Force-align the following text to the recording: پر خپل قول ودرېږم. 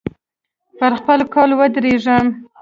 پر 0.77 0.91
خپل 0.99 1.19
قول 1.33 1.51
ودرېږم. 1.55 2.25